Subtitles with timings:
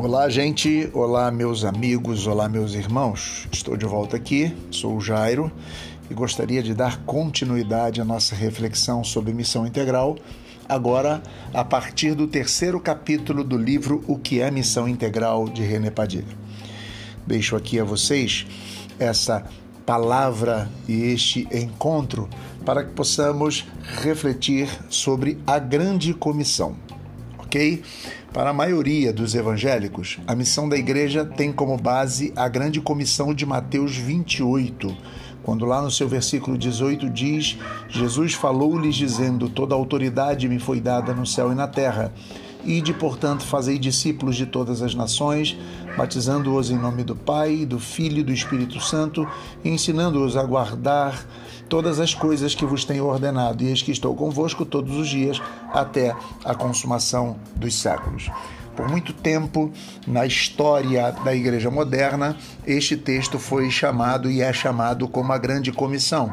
[0.00, 0.88] Olá, gente.
[0.94, 2.28] Olá, meus amigos.
[2.28, 3.48] Olá, meus irmãos.
[3.50, 4.56] Estou de volta aqui.
[4.70, 5.50] Sou o Jairo
[6.08, 10.16] e gostaria de dar continuidade à nossa reflexão sobre missão integral,
[10.68, 11.20] agora
[11.52, 16.38] a partir do terceiro capítulo do livro O que é Missão Integral de René Padilha.
[17.26, 18.46] Deixo aqui a vocês
[19.00, 19.44] essa
[19.84, 22.28] palavra e este encontro
[22.64, 23.66] para que possamos
[24.00, 26.76] refletir sobre a grande comissão
[27.48, 27.82] ok?
[28.32, 33.32] Para a maioria dos evangélicos, a missão da igreja tem como base a grande comissão
[33.32, 34.94] de Mateus 28,
[35.42, 37.56] quando lá no seu versículo 18 diz:
[37.88, 42.12] Jesus falou-lhes dizendo: Toda autoridade me foi dada no céu e na terra.
[42.64, 45.56] Ide, portanto, fazei discípulos de todas as nações,
[45.98, 49.28] batizando-os em nome do Pai, do Filho e do Espírito Santo,
[49.64, 51.26] e ensinando-os a guardar
[51.68, 55.42] todas as coisas que vos tenho ordenado, e eis que estou convosco todos os dias
[55.72, 58.30] até a consumação dos séculos.
[58.76, 59.72] Por muito tempo,
[60.06, 65.72] na história da Igreja Moderna, este texto foi chamado e é chamado como a Grande
[65.72, 66.32] Comissão.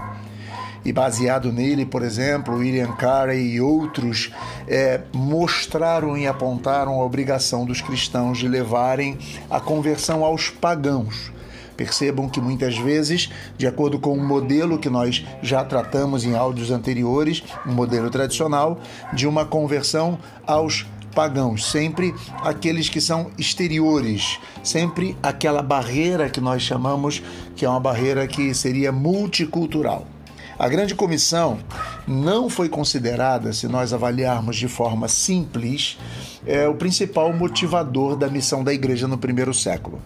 [0.86, 4.32] E baseado nele, por exemplo, William Carey e outros
[4.68, 9.18] é, mostraram e apontaram a obrigação dos cristãos de levarem
[9.50, 11.34] a conversão aos pagãos
[11.76, 16.72] Percebam que muitas vezes, de acordo com um modelo que nós já tratamos em áudios
[16.72, 18.80] anteriores, um modelo tradicional,
[19.14, 26.62] de uma conversão aos pagãos, sempre aqueles que são exteriores, sempre aquela barreira que nós
[26.62, 27.22] chamamos
[27.56, 30.15] que é uma barreira que seria multicultural.
[30.58, 31.60] A grande comissão
[32.08, 35.98] não foi considerada, se nós avaliarmos de forma simples,
[36.46, 40.02] é o principal motivador da missão da igreja no primeiro século.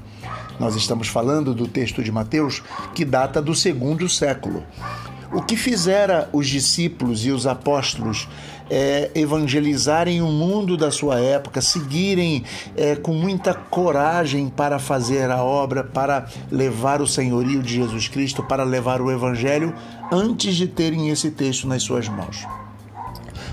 [0.59, 2.63] Nós estamos falando do texto de Mateus
[2.95, 4.63] que data do segundo século.
[5.31, 8.27] O que fizera os discípulos e os apóstolos
[8.69, 12.43] é, evangelizarem o mundo da sua época, seguirem
[12.75, 18.43] é, com muita coragem para fazer a obra, para levar o senhorio de Jesus Cristo,
[18.43, 19.73] para levar o evangelho,
[20.11, 22.47] antes de terem esse texto nas suas mãos.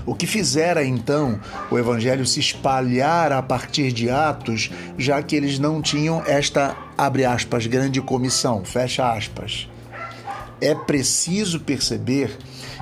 [0.03, 1.39] O que fizera então
[1.69, 7.25] o evangelho se espalhar a partir de Atos, já que eles não tinham esta, abre
[7.25, 9.67] aspas, grande comissão, fecha aspas.
[10.59, 12.37] É preciso perceber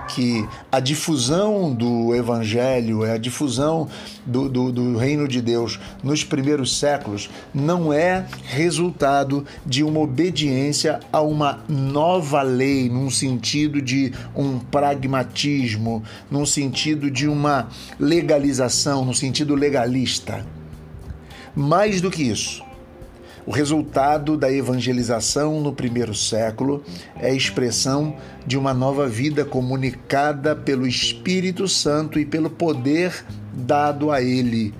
[0.07, 3.87] que a difusão do Evangelho, a difusão
[4.25, 10.99] do, do, do, reino de Deus nos primeiros séculos não é resultado de uma obediência
[11.11, 17.69] a uma nova lei, num sentido de um pragmatismo, num sentido de uma
[17.99, 20.45] legalização, no sentido legalista.
[21.55, 22.63] Mais do que isso,
[23.45, 26.83] o resultado da evangelização no primeiro século
[27.17, 33.23] é a expressão de uma nova vida comunicada pelo Espírito Santo e pelo poder
[33.53, 34.73] dado a ele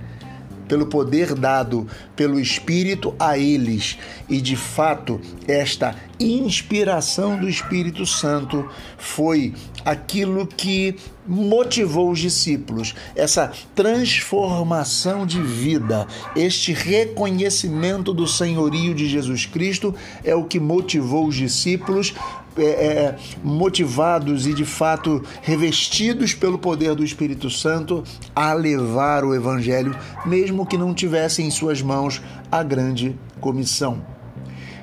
[0.68, 3.98] pelo poder dado pelo Espírito a eles.
[4.30, 8.68] E de fato, esta inspiração do Espírito Santo
[8.98, 9.53] foi
[9.84, 10.96] aquilo que
[11.28, 19.94] motivou os discípulos, essa transformação de vida, este reconhecimento do senhorio de Jesus Cristo
[20.24, 22.14] é o que motivou os discípulos
[22.58, 29.36] é, é, motivados e de fato revestidos pelo poder do Espírito Santo a levar o
[29.36, 29.96] Evangelho,
[30.26, 32.22] mesmo que não tivessem em suas mãos
[32.52, 34.02] a grande comissão.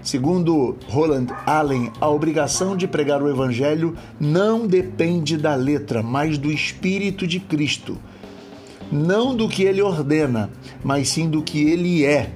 [0.03, 6.51] Segundo Roland Allen, a obrigação de pregar o Evangelho não depende da letra, mas do
[6.51, 7.97] Espírito de Cristo.
[8.91, 10.51] Não do que ele ordena,
[10.85, 12.33] mas sim do que ele é.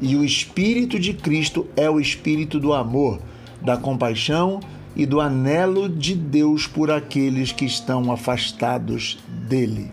[0.00, 3.18] E o Espírito de Cristo é o Espírito do amor
[3.60, 4.60] da compaixão
[4.96, 9.92] e do anelo de Deus por aqueles que estão afastados dele.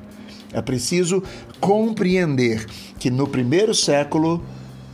[0.52, 1.22] É preciso
[1.60, 2.66] compreender
[2.98, 4.44] que no primeiro século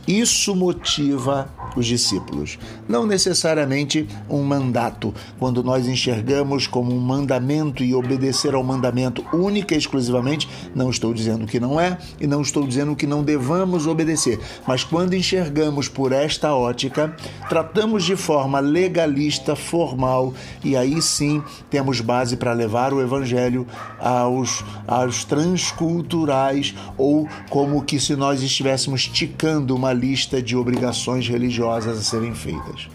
[0.06, 2.58] isso motiva os discípulos.
[2.88, 9.74] Não necessariamente um mandato, quando nós enxergamos como um mandamento e obedecer ao mandamento única
[9.74, 13.86] e exclusivamente, não estou dizendo que não é e não estou dizendo que não devamos
[13.86, 17.14] obedecer, mas quando enxergamos por esta ótica,
[17.48, 23.66] tratamos de forma legalista, formal e aí sim temos base para levar o evangelho
[23.98, 31.61] aos, aos transculturais ou como que se nós estivéssemos ticando uma lista de obrigações religiosas
[31.62, 32.88] religiosas a serem feitas.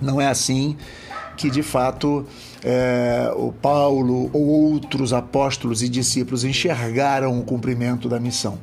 [0.00, 0.76] Não é assim
[1.36, 2.24] que de fato
[2.62, 8.58] é, o Paulo ou outros apóstolos e discípulos enxergaram o cumprimento da missão.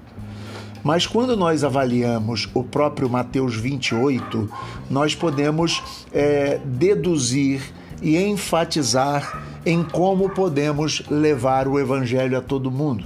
[0.83, 4.49] Mas quando nós avaliamos o próprio Mateus 28,
[4.89, 7.61] nós podemos é, deduzir
[8.01, 13.05] e enfatizar em como podemos levar o Evangelho a todo mundo.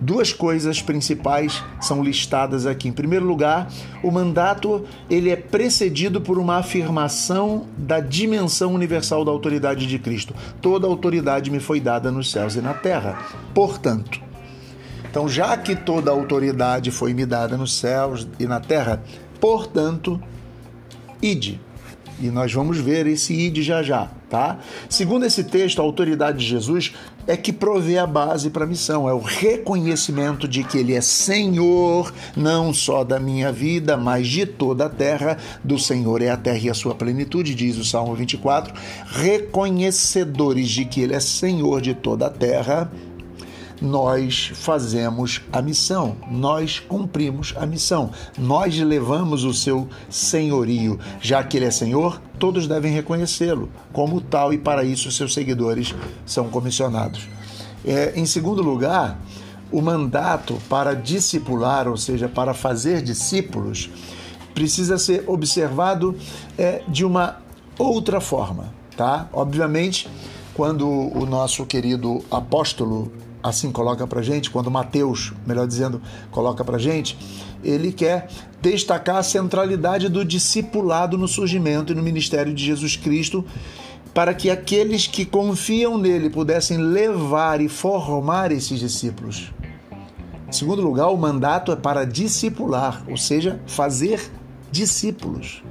[0.00, 2.88] Duas coisas principais são listadas aqui.
[2.88, 3.70] Em primeiro lugar,
[4.02, 10.34] o mandato ele é precedido por uma afirmação da dimensão universal da autoridade de Cristo.
[10.60, 13.18] Toda autoridade me foi dada nos céus e na terra.
[13.54, 14.20] Portanto,
[15.10, 19.02] então já que toda autoridade foi me dada nos céus e na terra,
[19.40, 20.20] portanto,
[21.22, 21.60] ide.
[22.20, 24.58] E nós vamos ver esse id já já, tá?
[24.88, 26.92] Segundo esse texto, a autoridade de Jesus
[27.26, 31.00] é que provê a base para a missão, é o reconhecimento de que ele é
[31.00, 35.36] Senhor, não só da minha vida, mas de toda a terra.
[35.62, 38.74] Do Senhor é a terra e a sua plenitude, diz o Salmo 24.
[39.06, 42.90] Reconhecedores de que ele é Senhor de toda a terra
[43.80, 50.98] nós fazemos a missão, nós cumprimos a missão, nós levamos o seu senhorio.
[51.20, 55.94] Já que ele é senhor, todos devem reconhecê-lo como tal e para isso seus seguidores
[56.26, 57.28] são comissionados.
[57.84, 59.18] É, em segundo lugar,
[59.70, 63.90] o mandato para discipular, ou seja, para fazer discípulos,
[64.54, 66.16] precisa ser observado
[66.56, 67.36] é, de uma
[67.78, 69.28] outra forma, tá?
[69.32, 70.08] Obviamente,
[70.54, 73.12] quando o nosso querido apóstolo
[73.42, 76.00] assim coloca para gente, quando Mateus, melhor dizendo,
[76.30, 77.16] coloca para gente,
[77.62, 78.28] ele quer
[78.60, 83.44] destacar a centralidade do discipulado no surgimento e no ministério de Jesus Cristo,
[84.12, 89.52] para que aqueles que confiam nele pudessem levar e formar esses discípulos.
[90.48, 94.30] Em segundo lugar, o mandato é para discipular, ou seja, fazer
[94.70, 95.62] discípulos.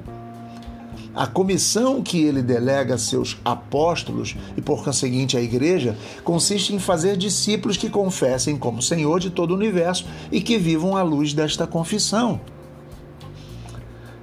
[1.18, 6.78] A comissão que ele delega a seus apóstolos e, por conseguinte, a igreja, consiste em
[6.78, 11.34] fazer discípulos que confessem como Senhor de todo o universo e que vivam à luz
[11.34, 12.40] desta confissão.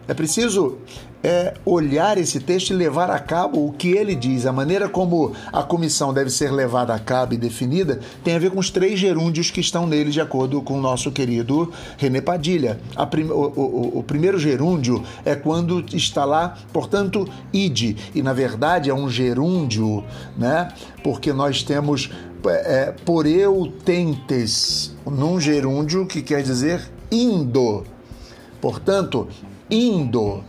[0.06, 0.78] É preciso
[1.24, 4.44] é, olhar esse texto e levar a cabo o que ele diz.
[4.44, 8.50] A maneira como a comissão deve ser levada a cabo e definida tem a ver
[8.50, 12.78] com os três gerúndios que estão nele, de acordo com o nosso querido René Padilha.
[13.10, 17.96] Prim, o, o, o, primeiro gerúndio é quando está lá, portanto, ide.
[18.14, 20.04] E na verdade é um gerúndio,
[20.36, 20.68] né?
[21.02, 22.10] Porque nós temos
[22.46, 27.84] é, por eu tentes num gerúndio que quer dizer indo.
[28.60, 29.26] Portanto,
[29.70, 30.44] indo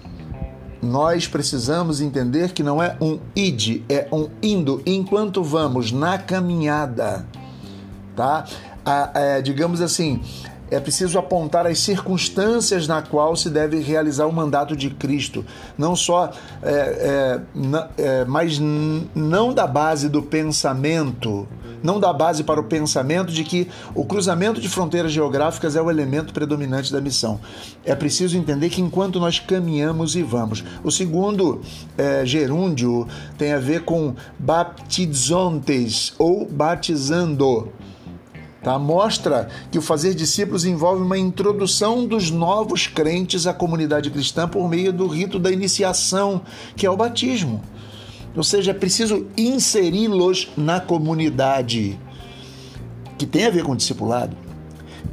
[0.85, 7.25] nós precisamos entender que não é um id, é um indo, enquanto vamos na caminhada,
[8.15, 8.45] tá?
[9.13, 10.21] É, digamos assim,
[10.69, 15.45] é preciso apontar as circunstâncias na qual se deve realizar o mandato de Cristo,
[15.77, 16.31] não só,
[16.63, 17.41] é, é,
[17.97, 21.47] é mas não da base do pensamento,
[21.83, 25.89] não dá base para o pensamento de que o cruzamento de fronteiras geográficas é o
[25.89, 27.39] elemento predominante da missão.
[27.85, 30.63] É preciso entender que enquanto nós caminhamos e vamos.
[30.83, 31.61] O segundo
[31.95, 37.71] é, gerúndio tem a ver com baptizontes ou batizando.
[38.65, 38.79] Tá?
[38.79, 44.67] Mostra que o fazer discípulos envolve uma introdução dos novos crentes à comunidade cristã por
[44.67, 46.41] meio do rito da iniciação,
[46.75, 47.61] que é o batismo.
[48.35, 51.99] Ou seja, é preciso inseri-los na comunidade,
[53.19, 54.35] que tem a ver com o discipulado.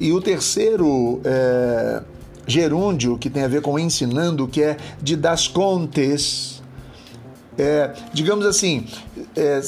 [0.00, 2.02] E o terceiro é,
[2.46, 6.62] gerúndio, que tem a ver com ensinando, que é de das contes,
[7.58, 8.86] é, digamos assim,
[9.36, 9.60] é,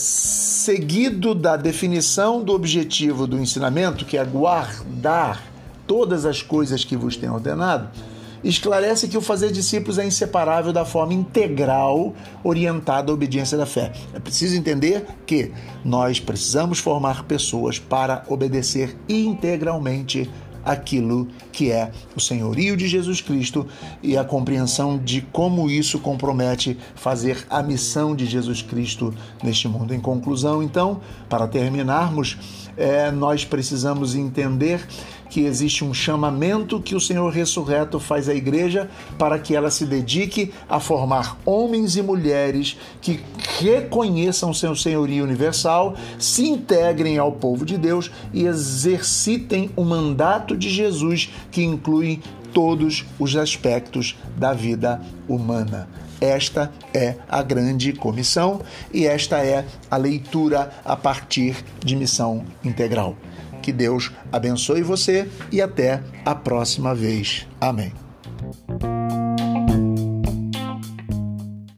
[0.64, 5.42] seguido da definição do objetivo do ensinamento, que é guardar
[5.86, 7.90] todas as coisas que vos tenho ordenado,
[8.42, 13.92] esclarece que o fazer discípulos é inseparável da forma integral orientada à obediência da fé.
[14.14, 15.52] É preciso entender que
[15.84, 20.30] nós precisamos formar pessoas para obedecer integralmente
[20.64, 23.66] aquilo que é o senhorio de Jesus Cristo
[24.02, 29.94] e a compreensão de como isso compromete fazer a missão de Jesus Cristo neste mundo.
[29.94, 32.36] Em conclusão, então, para terminarmos,
[32.76, 34.86] é, nós precisamos entender
[35.34, 38.88] que existe um chamamento que o Senhor ressurreto faz à igreja
[39.18, 43.18] para que ela se dedique a formar homens e mulheres que
[43.58, 50.70] reconheçam seu senhorio universal, se integrem ao povo de Deus e exercitem o mandato de
[50.70, 52.20] Jesus que inclui
[52.52, 55.88] todos os aspectos da vida humana.
[56.20, 58.60] Esta é a grande comissão
[58.92, 63.16] e esta é a leitura a partir de missão integral.
[63.64, 67.46] Que Deus abençoe você e até a próxima vez.
[67.58, 68.03] Amém.